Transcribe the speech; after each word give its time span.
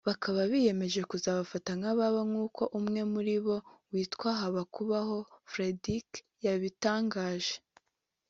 bakaba 0.09 0.39
biyemeje 0.51 1.01
kuzabafata 1.11 1.71
nk’ababo 1.79 2.19
nk’uko 2.29 2.61
umwe 2.79 3.01
muri 3.13 3.35
bo 3.45 3.55
witwa 3.93 4.29
Habakubaho 4.39 5.17
Frédéric 5.51 6.09
yabitangaje 6.45 7.55